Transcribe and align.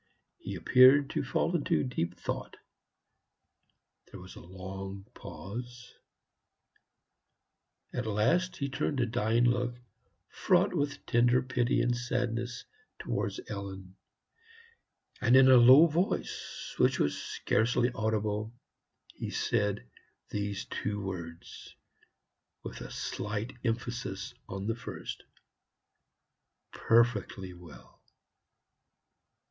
He 0.39 0.55
appeared 0.55 1.11
to 1.11 1.23
fall 1.23 1.55
into 1.55 1.83
deep 1.83 2.17
thought. 2.19 2.57
There 4.09 4.19
was 4.19 4.35
a 4.35 4.39
long 4.41 5.05
pause. 5.13 5.93
At 7.93 8.07
last 8.07 8.55
he 8.57 8.67
turned 8.67 8.99
a 8.99 9.05
dying 9.05 9.43
look, 9.43 9.75
fraught 10.27 10.73
with 10.73 11.05
tender 11.05 11.43
pity 11.43 11.81
and 11.83 11.95
sadness, 11.95 12.65
towards 12.97 13.41
Ellen, 13.47 13.95
and 15.21 15.35
in 15.35 15.47
a 15.51 15.57
low 15.57 15.85
voice, 15.85 16.73
which 16.79 16.97
was 16.97 17.15
scarcely 17.21 17.91
audible, 17.93 18.51
he 19.13 19.29
said 19.29 19.85
these 20.31 20.65
two 20.65 20.99
words, 20.99 21.75
with 22.63 22.81
a 22.81 22.89
slight 22.89 23.53
emphasis 23.63 24.33
on 24.49 24.65
the 24.65 24.73
first 24.75 25.21
"PERFECTLY 26.73 27.53
well." 27.53 28.01